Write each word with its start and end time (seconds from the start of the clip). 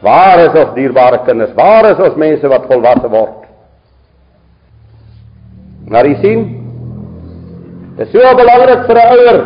Waar 0.00 0.38
is 0.44 0.54
ons 0.54 0.74
dierbare 0.76 1.22
kinders? 1.26 1.54
Waar 1.58 1.90
is 1.90 1.98
ons 1.98 2.18
mense 2.20 2.48
wat 2.48 2.66
volwasse 2.70 3.08
word? 3.10 3.46
Maar 5.88 6.06
jy 6.06 6.18
sien, 6.22 6.44
dit 7.96 8.04
is 8.06 8.12
so 8.12 8.34
belangrik 8.38 8.84
vir 8.86 8.98
'n 8.98 9.08
ouer. 9.16 9.38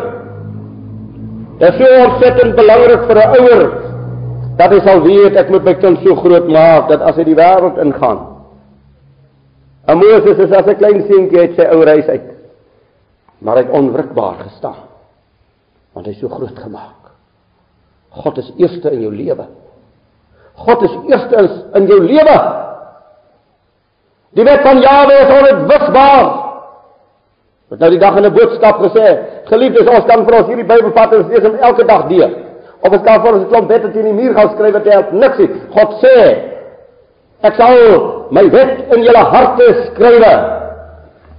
Dit 1.59 1.69
is 1.69 1.79
so 1.79 2.03
ontsettend 2.05 2.55
belangrik 2.55 3.07
vir 3.07 3.17
'n 3.17 3.35
ouer 3.39 3.63
dat 4.57 4.71
hy 4.71 4.79
sal 4.85 5.01
weet 5.01 5.35
ek 5.35 5.49
moet 5.49 5.63
my 5.63 5.73
kind 5.73 5.97
so 6.03 6.15
groot 6.15 6.47
maak 6.47 6.87
dat 6.89 7.01
as 7.01 7.15
hy 7.15 7.23
die 7.23 7.35
wêreld 7.35 7.77
ingaan. 7.77 8.19
En 9.87 9.97
Moses 9.97 10.37
is 10.37 10.51
as 10.51 10.67
'n 10.67 10.77
klein 10.77 11.01
seentjie 11.07 11.39
uit 11.39 11.55
sy 11.55 11.65
ou 11.65 11.83
reis 11.83 12.07
uit. 12.07 12.29
Maar 13.41 13.55
hy 13.55 13.63
het 13.63 13.71
onwrikbaar 13.71 14.35
gestaan. 14.35 14.85
Want 15.93 16.05
hy 16.05 16.11
is 16.11 16.19
so 16.19 16.29
groot 16.29 16.59
gemaak. 16.59 17.01
God 18.09 18.37
is 18.37 18.53
eerste 18.57 18.91
in 18.91 19.01
jou 19.01 19.11
lewe. 19.11 19.47
God 20.55 20.83
is 20.83 20.97
eerste 21.09 21.49
in 21.73 21.87
jou 21.89 21.99
lewe. 22.01 22.37
Die 24.33 24.45
wet 24.45 24.61
van 24.65 24.81
Jahwe 24.81 25.19
is 25.23 25.35
onbetwisbaar. 25.37 26.31
Wat 27.73 27.81
nou 27.81 27.89
die 27.89 27.99
dag 27.99 28.17
in 28.17 28.25
'n 28.25 28.33
boodskap 28.33 28.81
gesê, 28.81 29.05
geliefdes, 29.49 29.87
ons 29.87 30.05
kan 30.05 30.25
vir 30.25 30.35
ons 30.39 30.47
hierdie 30.47 30.67
Bybel 30.71 30.91
vat 30.93 31.13
en 31.13 31.27
lees 31.29 31.43
hom 31.43 31.55
elke 31.55 31.85
dag 31.85 32.07
deur. 32.07 32.31
Of 32.81 32.91
ons 32.91 33.03
kan 33.03 33.21
vir 33.21 33.33
ons 33.33 33.43
'n 33.43 33.49
klomp 33.49 33.69
wette 33.69 33.91
teen 33.91 34.05
die 34.05 34.13
muur 34.13 34.33
gaan 34.33 34.49
skryf 34.49 34.73
wat 34.73 34.85
help 34.85 35.11
niks 35.11 35.37
nie. 35.37 35.49
God 35.75 35.89
sê, 36.01 36.37
ek 37.43 37.55
sal 37.55 37.77
my 38.31 38.49
wet 38.49 38.93
in 38.93 39.03
julle 39.03 39.23
harte 39.33 39.65
skrywe. 39.87 40.33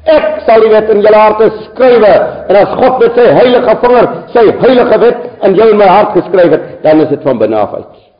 Ek 0.04 0.40
sal 0.46 0.60
die 0.60 0.70
wet 0.70 0.90
in 0.90 1.02
julle 1.02 1.16
harte 1.16 1.50
skrywe 1.50 2.14
en 2.48 2.56
as 2.56 2.68
God 2.80 2.98
met 2.98 3.14
sy 3.14 3.26
heilige 3.40 3.76
vinger 3.82 4.08
sy 4.32 4.44
heilige 4.60 5.00
wet 5.00 5.20
in 5.42 5.54
jou 5.54 5.70
en 5.70 5.78
my 5.78 5.86
hart 5.86 6.12
geskryf 6.12 6.50
het, 6.50 6.82
dan 6.82 7.00
is 7.00 7.08
dit 7.08 7.22
van 7.22 7.38
binne 7.38 7.56
af 7.56 7.74
uit. 7.74 8.13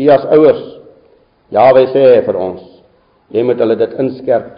U 0.00 0.08
as 0.08 0.24
ouers, 0.32 0.60
Jahwe 1.50 1.86
sê 1.90 2.04
vir 2.24 2.36
ons, 2.38 2.62
jy 3.34 3.42
moet 3.42 3.58
hulle 3.58 3.76
dit 3.78 3.94
inskerp. 4.02 4.52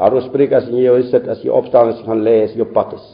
Daarom 0.00 0.24
spreek 0.24 0.52
as 0.56 0.66
jy 0.68 0.86
jou 0.88 0.96
sit, 1.12 1.28
as 1.30 1.42
jy 1.44 1.52
opstaan 1.54 1.92
en 1.92 1.98
jy 1.98 2.06
gaan 2.08 2.24
lê, 2.26 2.36
as 2.48 2.56
jy 2.56 2.64
op 2.64 2.72
pad 2.74 2.96
is, 2.96 3.06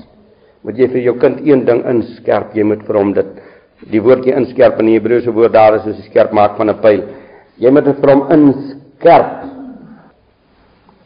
moet 0.64 0.80
jy 0.80 0.88
vir 0.94 1.04
jou 1.04 1.14
kind 1.20 1.42
een 1.44 1.66
ding 1.68 1.82
inskerp. 1.90 2.54
Jy 2.56 2.64
moet 2.64 2.82
vir 2.88 2.98
hom 2.98 3.12
dit 3.16 3.36
die 3.92 4.00
woordjie 4.00 4.34
inskerp 4.38 4.80
in 4.80 4.88
die 4.88 4.96
Hebreëse 4.96 5.34
woord 5.36 5.52
daar 5.52 5.76
is 5.76 5.84
soos 5.84 5.98
'n 5.98 6.08
skerp 6.08 6.32
maak 6.32 6.56
van 6.56 6.70
'n 6.70 6.80
pyl. 6.80 7.02
Jy 7.58 7.70
moet 7.70 7.84
dit 7.84 8.00
vir 8.00 8.10
hom 8.10 8.26
inskerp. 8.32 9.36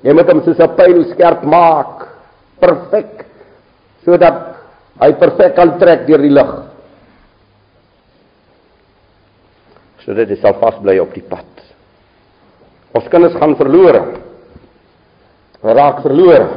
Jy 0.03 0.13
moet 0.13 0.31
hom 0.31 0.43
soos 0.45 0.61
'n 0.61 0.77
pyl 0.77 1.05
skerp 1.11 1.43
maak, 1.43 2.09
perfek, 2.61 3.27
sodat 4.05 4.57
hy 5.01 5.13
perfek 5.13 5.55
kan 5.57 5.79
trek 5.79 6.07
deur 6.07 6.19
die 6.19 6.31
lug. 6.31 6.70
Sodat 10.11 10.33
hy 10.33 10.39
sal 10.43 10.57
vasbly 10.59 10.99
op 10.99 11.13
die 11.15 11.23
pad. 11.23 11.47
Ons 12.99 13.07
kinders 13.13 13.37
gaan 13.39 13.55
verlore. 13.55 14.01
Raak 15.63 16.01
verlore. 16.03 16.49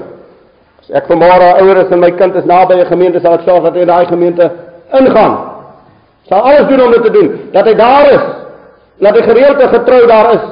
As 0.82 0.90
ek 0.98 1.10
vanmôre 1.12 1.52
ouer 1.62 1.84
is 1.84 1.92
en 1.94 2.02
my 2.02 2.10
kind 2.18 2.36
is 2.36 2.48
naby 2.50 2.82
'n 2.82 2.90
gemeente, 2.90 3.22
sal 3.22 3.36
ek 3.38 3.46
sorg 3.46 3.64
dat 3.64 3.76
hy 3.76 3.82
in 3.82 3.88
daai 3.94 4.06
gemeente 4.06 4.52
ingaan. 4.92 5.36
Sal 6.28 6.42
alles 6.42 6.68
doen 6.68 6.82
om 6.82 6.92
dit 6.92 7.04
te 7.04 7.12
doen 7.12 7.50
dat 7.52 7.66
hy 7.66 7.74
daar 7.74 8.10
is. 8.10 8.26
Dat 9.00 9.16
hy 9.16 9.22
gereeld 9.22 9.60
en 9.60 9.70
getrou 9.70 10.08
daar 10.08 10.34
is. 10.34 10.46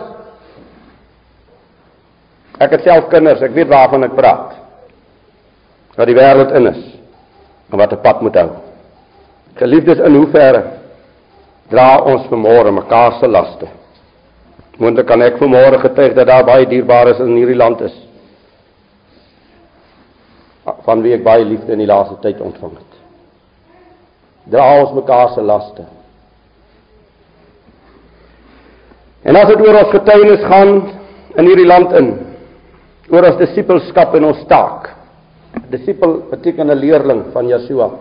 Ek 2.60 2.72
het 2.72 2.84
self 2.84 3.08
kinders, 3.10 3.42
ek 3.42 3.54
weet 3.54 3.68
waarvan 3.68 4.04
ek 4.04 4.16
praat. 4.16 4.54
Wat 5.96 6.08
die 6.08 6.16
wêreld 6.16 6.52
in 6.52 6.68
is 6.68 6.84
en 7.72 7.78
wat 7.78 7.92
'n 7.94 8.02
pad 8.02 8.22
moet 8.22 8.36
hou. 8.36 8.50
Geliefdes 9.56 10.00
in 10.00 10.16
hoeverre 10.16 10.81
dra 11.72 12.02
ons 12.04 12.28
vanmôre 12.28 12.72
mekaar 12.76 13.20
se 13.20 13.28
laste. 13.28 13.68
Moontlik 14.82 15.08
kan 15.08 15.22
ek 15.24 15.40
vanmôre 15.40 15.80
getuig 15.82 16.16
dat 16.18 16.28
daar 16.28 16.46
baie 16.48 16.68
dierbares 16.68 17.20
in 17.24 17.36
hierdie 17.38 17.58
land 17.58 17.82
is. 17.86 17.96
Van 20.86 21.04
wie 21.04 21.14
ek 21.16 21.24
baie 21.24 21.46
liefde 21.48 21.74
in 21.74 21.84
die 21.84 21.90
laaste 21.90 22.18
tyd 22.24 22.42
ontvang 22.44 22.76
het. 22.80 23.00
Dra 24.52 24.68
ons 24.82 24.96
mekaar 24.98 25.32
se 25.36 25.44
laste. 25.46 25.86
En 29.22 29.38
as 29.38 29.52
dit 29.52 29.62
oor 29.62 29.78
ons 29.84 29.94
getuienis 29.94 30.46
gaan 30.50 30.74
in 31.38 31.48
hierdie 31.48 31.68
land 31.70 31.94
in, 32.00 32.10
oor 33.14 33.28
ons 33.30 33.40
disipelskap 33.40 34.16
en 34.18 34.32
ons 34.32 34.44
taak. 34.50 34.90
Disipel 35.72 36.24
beteken 36.32 36.72
'n 36.72 36.80
leerling 36.80 37.24
van 37.34 37.48
Yeshua. 37.48 37.92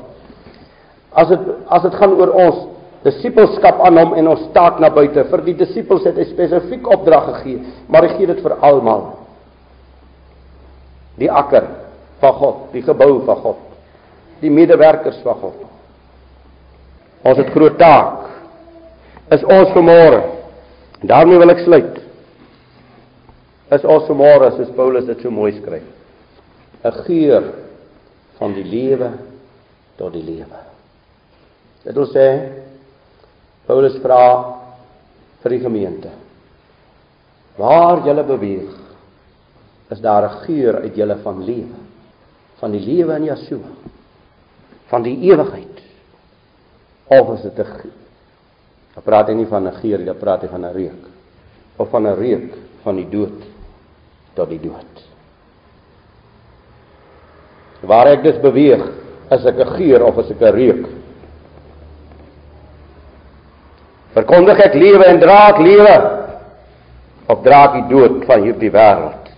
As 1.13 1.29
dit 1.29 1.41
as 1.69 1.83
dit 1.83 1.95
gaan 1.95 2.13
oor 2.15 2.31
ons 2.31 2.70
disipelskap 3.05 3.81
aan 3.87 3.99
hom 3.99 4.15
en 4.19 4.29
ons 4.35 4.49
taak 4.55 4.81
na 4.83 4.91
buite. 4.93 5.25
Vir 5.31 5.45
die 5.47 5.57
disipels 5.63 6.05
het 6.09 6.19
hy 6.21 6.27
spesifiek 6.29 6.89
opdrag 6.91 7.31
gegee, 7.35 7.63
maar 7.89 8.07
hy 8.07 8.17
gee 8.19 8.29
dit 8.31 8.43
vir 8.45 8.57
almal. 8.67 9.07
Die 11.21 11.31
akker 11.31 11.67
van 12.21 12.37
God, 12.37 12.67
die 12.75 12.85
gebou 12.85 13.23
van 13.29 13.41
God, 13.45 13.65
die 14.41 14.53
medewerkers 14.53 15.21
van 15.25 15.41
God. 15.41 15.65
Ons 17.25 17.41
het 17.41 17.53
groot 17.53 17.77
taak. 17.81 18.29
Is 19.31 19.43
ons 19.45 19.73
vanmôre. 19.77 20.23
En 21.01 21.11
daarmee 21.11 21.39
wil 21.41 21.53
ek 21.53 21.65
sluit. 21.65 21.99
Is 23.77 23.85
ons 23.85 24.09
vanmôre 24.09 24.49
soos 24.57 24.73
Paulus 24.77 25.07
dit 25.09 25.21
so 25.23 25.31
mooi 25.31 25.53
skryf. 25.59 25.85
'n 26.85 26.93
Geur 27.05 27.45
van 28.39 28.55
die 28.57 28.65
lewe 28.65 29.11
tot 29.97 30.13
die 30.13 30.25
lewe. 30.25 30.59
Dit 31.85 31.95
wil 31.95 32.09
sê 32.09 32.27
Paulus 33.71 34.01
vra 34.03 34.23
vir 35.45 35.53
die 35.55 35.61
gemeente. 35.63 36.11
Waar 37.55 38.03
julle 38.03 38.25
beweeg, 38.27 38.73
is 39.91 40.01
daar 40.01 40.27
'n 40.27 40.39
geur 40.47 40.83
uit 40.83 40.97
julle 40.97 41.17
van 41.23 41.45
lewe, 41.45 41.79
van 42.59 42.71
die 42.71 42.81
lewe 42.81 43.15
in 43.15 43.25
Yeshua, 43.25 43.71
van 44.91 45.03
die 45.03 45.17
ewigheid. 45.31 45.83
Of 47.07 47.35
is 47.35 47.43
dit 47.43 47.59
'n 47.59 47.91
Dan 48.95 49.03
praat 49.05 49.29
hy 49.29 49.35
nie 49.35 49.47
van 49.47 49.67
'n 49.67 49.73
geur, 49.73 50.05
dan 50.05 50.19
praat 50.19 50.43
hy 50.43 50.49
van 50.49 50.65
'n 50.65 50.73
reuk. 50.73 51.05
Of 51.77 51.91
van 51.91 52.07
'n 52.07 52.15
reuk 52.15 52.55
van 52.83 52.97
die 52.97 53.09
dood 53.09 53.43
tot 54.35 54.49
die 54.49 54.61
dood. 54.61 54.95
Waar 57.81 58.07
ek 58.07 58.23
dus 58.23 58.41
beweeg, 58.41 58.83
is 59.31 59.45
ek 59.45 59.59
'n 59.59 59.77
geur 59.77 60.03
of 60.05 60.19
is 60.19 60.31
ek 60.31 60.41
'n 60.41 60.55
reuk? 60.55 61.00
Verkondig 64.15 64.59
ek 64.65 64.75
lewe 64.75 65.07
en 65.07 65.21
dra 65.23 65.39
ek 65.53 65.61
lewe 65.63 65.97
of 67.31 67.45
dra 67.47 67.61
die 67.77 67.85
dood 67.93 68.25
van 68.27 68.43
hierdie 68.43 68.73
wêreld 68.75 69.29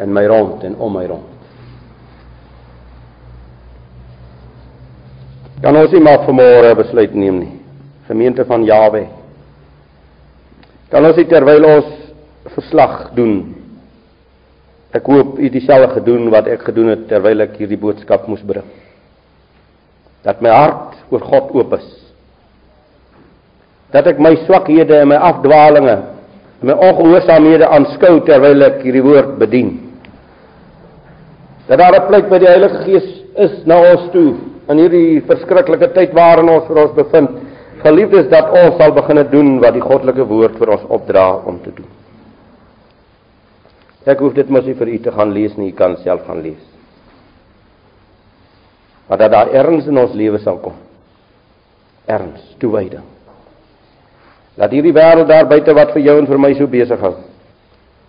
in 0.00 0.14
my 0.14 0.24
rond 0.30 0.64
en 0.64 0.78
om 0.78 0.94
my 0.96 1.04
rond. 1.10 1.34
Kan 5.60 5.76
ons 5.76 5.92
nie 5.92 6.00
maar 6.00 6.22
vanmôre 6.24 6.72
besluit 6.78 7.14
neem 7.18 7.40
nie. 7.42 7.54
Gemeente 8.06 8.46
van 8.48 8.64
Jawe. 8.64 9.04
Kan 10.88 11.04
ons 11.04 11.18
nie 11.18 11.28
terwyl 11.28 11.66
ons 11.68 11.88
verslag 12.54 13.10
doen. 13.18 13.40
Ek 14.94 15.04
hoop 15.10 15.36
u 15.36 15.50
dieselfde 15.52 15.98
gedoen 15.98 16.30
wat 16.32 16.48
ek 16.48 16.62
gedoen 16.70 16.94
het 16.94 17.08
terwyl 17.10 17.44
ek 17.44 17.58
hierdie 17.60 17.80
boodskap 17.80 18.30
moes 18.30 18.44
bring. 18.46 18.64
Dat 20.24 20.40
my 20.40 20.54
hart 20.54 20.96
oor 21.12 21.26
God 21.26 21.52
oop 21.58 21.74
is 21.76 21.88
dat 23.92 24.06
ek 24.06 24.20
my 24.20 24.34
swakhede 24.44 25.00
en 25.00 25.08
my 25.08 25.18
afdwalinge 25.30 25.96
en 26.60 26.70
my 26.70 26.76
ongehoorsaamhede 26.88 27.68
aanskou 27.68 28.20
terwyl 28.26 28.66
ek 28.66 28.82
hierdie 28.84 29.04
woord 29.04 29.36
bedien. 29.40 29.76
Dat 31.68 31.78
daar 31.78 31.96
'n 31.96 32.06
plek 32.08 32.28
by 32.28 32.38
die 32.38 32.48
Heilige 32.48 32.78
Gees 32.84 33.08
is 33.36 33.66
na 33.66 33.76
ons 33.92 34.10
toe 34.12 34.34
in 34.68 34.78
hierdie 34.78 35.20
verskriklike 35.26 35.92
tyd 35.94 36.12
waarin 36.12 36.48
ons 36.48 36.66
vir 36.66 36.82
ons 36.84 36.94
bevind. 36.96 37.30
Geliefdes 37.82 38.28
dat 38.28 38.50
ons 38.50 38.76
sal 38.76 38.92
begine 38.92 39.24
doen 39.30 39.60
wat 39.60 39.74
die 39.74 39.84
goddelike 39.84 40.24
woord 40.26 40.58
vir 40.58 40.70
ons 40.70 40.84
opdra 40.88 41.36
om 41.46 41.60
te 41.62 41.70
doen. 41.70 41.86
Ek 44.04 44.18
hoef 44.18 44.34
dit 44.34 44.48
mos 44.48 44.64
nie 44.64 44.74
vir 44.74 44.88
u 44.88 44.98
te 44.98 45.12
gaan 45.12 45.32
lees 45.32 45.56
nie, 45.56 45.68
u 45.68 45.76
kan 45.76 45.96
self 45.96 46.26
gaan 46.26 46.42
lees. 46.42 46.64
Maar 49.08 49.18
dat 49.18 49.30
daar 49.30 49.48
erns 49.48 49.86
in 49.86 49.98
ons 49.98 50.12
lewe 50.12 50.38
sal 50.38 50.58
kom. 50.58 50.74
Erns, 52.06 52.56
toewyding. 52.58 53.17
Dat 54.58 54.70
hierdie 54.74 54.92
wêreld 54.92 55.28
daar 55.28 55.46
buite 55.46 55.74
wat 55.74 55.92
vir 55.94 56.02
jou 56.02 56.18
en 56.18 56.26
vir 56.26 56.38
my 56.38 56.54
so 56.58 56.66
besig 56.66 57.02
is, 57.02 57.20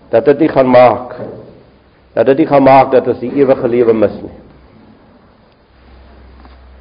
dat 0.10 0.26
dit 0.26 0.40
nie 0.40 0.50
gaan 0.50 0.70
maak 0.70 1.14
dat 2.14 2.26
dit 2.26 2.38
nie 2.38 2.48
gaan 2.50 2.64
maak 2.64 2.92
dat 2.92 3.08
ons 3.08 3.22
die 3.22 3.32
ewige 3.38 3.68
lewe 3.68 3.94
mis 3.94 4.16
nie. 4.20 4.38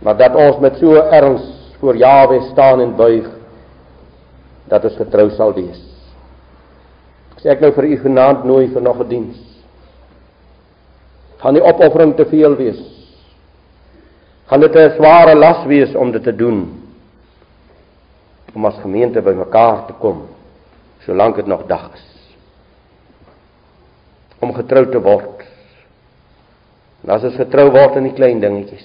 Maar 0.03 0.17
dat 0.17 0.35
ons 0.35 0.59
met 0.63 0.79
so 0.81 0.95
erns 0.95 1.45
voor 1.79 1.97
Jawe 1.97 2.41
staan 2.51 2.81
en 2.81 2.97
buig 2.97 3.27
dat 4.69 4.85
ons 4.85 4.97
getrou 4.99 5.29
sal 5.37 5.55
wees. 5.55 5.79
Ek 7.37 7.45
sê 7.45 7.53
ek 7.55 7.63
nou 7.63 7.71
vir 7.77 7.87
u 7.87 7.99
genaamd 8.03 8.45
nooi 8.45 8.67
vir 8.73 8.83
nog 8.83 8.99
'n 9.01 9.09
diens. 9.09 9.39
Gaan 11.39 11.55
die 11.55 11.63
opoffering 11.63 12.17
te 12.17 12.27
veel 12.27 12.57
wees? 12.57 12.81
Gaan 14.47 14.61
dit 14.61 14.75
'n 14.75 14.97
sware 14.97 15.35
las 15.35 15.65
wees 15.67 15.95
om 15.95 16.11
dit 16.11 16.23
te 16.23 16.35
doen? 16.35 16.78
Om 18.55 18.67
as 18.67 18.81
gemeente 18.83 19.23
bymekaar 19.23 19.87
te 19.87 19.97
kom 20.01 20.27
solank 21.09 21.37
dit 21.37 21.47
nog 21.47 21.67
dag 21.67 21.91
is. 21.95 22.07
Om 24.39 24.53
getrou 24.53 24.85
te 24.93 25.01
word. 25.01 25.45
En 27.03 27.15
as 27.15 27.25
ons 27.25 27.39
getrou 27.41 27.71
word 27.73 27.97
in 27.97 28.11
die 28.11 28.17
klein 28.17 28.43
dingetjies, 28.43 28.85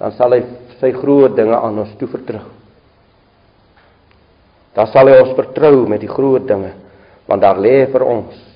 dan 0.00 0.14
sal 0.16 0.34
hy 0.34 0.40
sy 0.80 0.90
groot 0.96 1.36
dinge 1.38 1.54
aan 1.54 1.78
ons 1.84 1.92
toevertrou. 2.00 2.42
Dan 4.74 4.88
sal 4.90 5.06
hy 5.06 5.20
ons 5.20 5.36
vertrou 5.38 5.84
met 5.86 6.02
die 6.02 6.10
groot 6.10 6.48
dinge, 6.48 6.72
want 7.28 7.44
daar 7.44 7.60
lê 7.60 7.84
vir 7.92 8.06
ons 8.08 8.48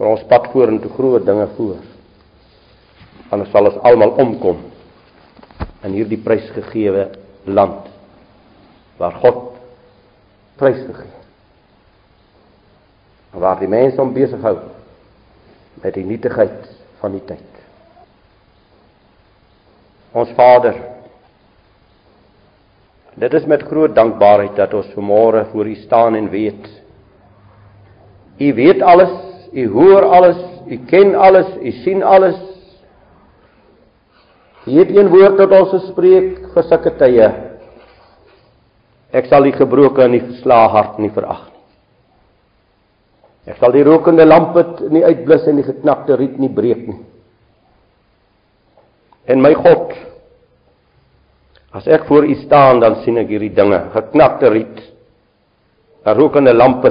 vir 0.00 0.08
ons 0.08 0.26
pad 0.28 0.46
vorentoe 0.52 0.90
groot 0.96 1.24
dinge 1.24 1.46
voor. 1.58 1.80
Anders 3.30 3.50
sal 3.52 3.68
ons 3.68 3.80
almal 3.86 4.14
omkom 4.20 4.62
in 5.84 5.96
hierdie 5.96 6.20
prysgegewe 6.24 7.10
land 7.48 7.89
waar 9.00 9.16
God 9.22 9.56
prys 10.60 10.82
gegee. 10.84 11.16
Waar 13.32 13.60
die 13.62 13.70
mense 13.70 13.96
hom 14.00 14.12
besig 14.12 14.42
hou 14.44 14.58
met 15.80 15.94
die 15.96 16.04
nietigheid 16.04 16.66
van 17.00 17.14
die 17.16 17.22
tyd. 17.24 17.46
Ons 20.12 20.32
Vader, 20.36 20.76
dit 23.20 23.34
is 23.38 23.46
met 23.48 23.64
groot 23.70 23.94
dankbaarheid 23.96 24.58
dat 24.58 24.74
ons 24.76 24.92
vanmôre 24.96 25.46
voor 25.52 25.70
U 25.70 25.74
staan 25.86 26.18
en 26.18 26.28
weet 26.32 26.68
U 28.40 28.54
weet 28.54 28.82
alles, 28.82 29.12
U 29.52 29.68
hoor 29.68 30.06
alles, 30.16 30.38
U 30.66 30.76
ken 30.88 31.14
alles, 31.14 31.48
U 31.60 31.70
sien 31.84 32.02
alles. 32.02 32.38
U 34.66 34.78
het 34.78 34.96
een 34.96 35.08
woord 35.12 35.36
tot 35.36 35.52
ons 35.56 35.72
gespreek 35.74 36.46
vir 36.54 36.68
sulke 36.68 36.92
tye. 37.00 37.28
Ek 39.12 39.26
sal 39.26 39.42
die 39.42 39.56
gebroke 39.56 40.04
en 40.04 40.14
die 40.14 40.22
verslae 40.22 40.68
hart 40.70 40.98
nie 41.02 41.10
verag 41.10 41.48
nie. 41.48 41.60
Ek 43.50 43.58
sal 43.58 43.72
die 43.74 43.82
rokende 43.86 44.26
lampe 44.28 44.62
nie 44.92 45.02
uitblus 45.02 45.48
en 45.48 45.58
die 45.58 45.66
geknakte 45.66 46.18
riet 46.20 46.36
nie 46.38 46.52
breek 46.52 46.84
nie. 46.86 47.00
En 49.30 49.40
my 49.42 49.52
God, 49.54 49.94
as 51.76 51.86
ek 51.90 52.06
voor 52.08 52.26
U 52.26 52.34
staan, 52.44 52.80
dan 52.82 53.00
sien 53.04 53.18
ek 53.20 53.30
hierdie 53.30 53.52
dinge, 53.54 53.78
geknakte 53.94 54.50
riet, 54.50 54.78
'n 56.04 56.14
rokende 56.16 56.52
lampe. 56.52 56.90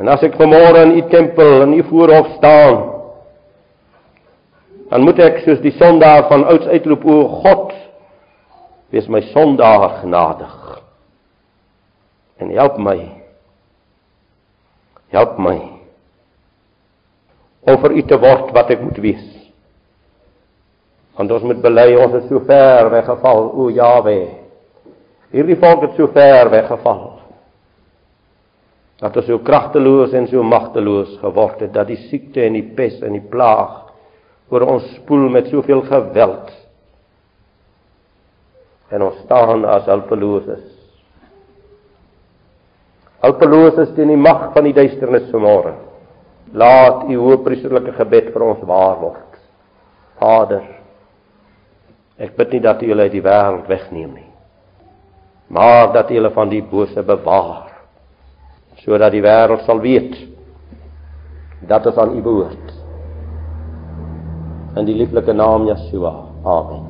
En 0.00 0.08
as 0.08 0.22
ek 0.22 0.34
vanmôre 0.34 0.82
in 0.82 0.96
U 0.98 1.02
tempel 1.08 1.62
in 1.62 1.74
U 1.78 1.82
voorhof 1.82 2.36
staan, 2.36 2.90
dan 4.90 5.02
moet 5.02 5.18
ek 5.18 5.42
soos 5.44 5.60
die 5.60 5.74
sondaar 5.78 6.28
van 6.28 6.44
ouds 6.44 6.66
uitroep 6.66 7.04
o 7.04 7.28
God, 7.28 7.72
wees 8.94 9.10
my 9.10 9.20
sondaar 9.32 10.00
genadig. 10.04 10.82
En 12.38 12.50
help 12.54 12.78
my. 12.78 12.98
Help 15.10 15.38
my 15.38 15.58
om 17.64 17.80
vir 17.80 17.94
U 17.96 18.02
te 18.04 18.16
word 18.20 18.50
wat 18.52 18.70
ek 18.74 18.82
moet 18.84 18.98
wees. 19.00 19.26
Want 21.16 21.32
ons 21.32 21.46
moet 21.48 21.60
bely 21.64 21.94
ons 21.96 22.16
is 22.18 22.26
so 22.28 22.42
ver 22.44 22.90
weggeval, 22.92 23.46
o 23.56 23.70
Jawe. 23.72 24.18
Hierdie 25.34 25.56
volk 25.62 25.86
het 25.86 25.94
so 25.96 26.10
ver 26.12 26.50
weggeval. 26.52 27.06
Dat 29.00 29.16
ons 29.16 29.30
so 29.30 29.40
kragteloos 29.46 30.12
en 30.16 30.28
so 30.30 30.44
magteloos 30.44 31.16
geword 31.22 31.64
het 31.64 31.72
dat 31.74 31.88
die 31.88 31.98
siekte 32.10 32.44
en 32.44 32.58
die 32.58 32.66
pes 32.76 33.00
en 33.00 33.16
die 33.16 33.24
plaag 33.32 33.80
oor 34.52 34.66
ons 34.74 34.84
spoel 34.98 35.30
met 35.32 35.48
soveel 35.50 35.82
geweld 35.88 36.52
en 38.92 39.02
ons 39.02 39.20
staan 39.24 39.64
as 39.64 39.86
hulpeloses. 39.88 40.64
Hulpeloses 43.24 43.94
teen 43.96 44.12
die 44.12 44.20
mag 44.20 44.50
van 44.52 44.66
die 44.68 44.74
duisternis 44.76 45.30
vanmôre. 45.32 45.74
Laat 46.54 47.06
u 47.08 47.16
hoëpriesterlike 47.16 47.94
gebed 47.96 48.32
vir 48.34 48.44
ons 48.44 48.60
waar 48.68 48.98
word. 49.00 49.38
Vader, 50.20 50.62
ek 52.20 52.36
bid 52.38 52.54
nie 52.54 52.62
dat 52.62 52.82
u 52.84 52.90
hulle 52.92 53.08
uit 53.08 53.16
die 53.16 53.24
wêreld 53.24 53.66
wegneem 53.68 54.12
nie, 54.14 54.28
maar 55.50 55.90
dat 55.96 56.12
u 56.12 56.18
hulle 56.20 56.30
van 56.36 56.52
die 56.52 56.62
bose 56.62 57.02
bewaar, 57.02 57.72
sodat 58.84 59.16
die 59.16 59.24
wêreld 59.24 59.66
sal 59.66 59.82
weet 59.82 60.14
dat 61.66 61.86
ons 61.90 61.98
aan 61.98 62.14
u 62.14 62.22
behoort. 62.22 62.72
In 64.78 64.86
die 64.86 64.96
lieflike 64.98 65.32
naam 65.32 65.66
Yeshua. 65.70 66.14
Amen. 66.44 66.83